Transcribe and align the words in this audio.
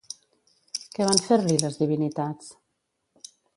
Què 0.95 1.07
van 1.09 1.21
fer-li 1.27 1.59
les 1.65 1.79
divinitats? 1.83 2.51